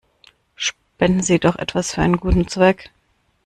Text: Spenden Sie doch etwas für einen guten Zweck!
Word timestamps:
Spenden 0.55 1.21
Sie 1.21 1.37
doch 1.37 1.57
etwas 1.57 1.93
für 1.93 2.01
einen 2.01 2.17
guten 2.17 2.47
Zweck! 2.47 2.89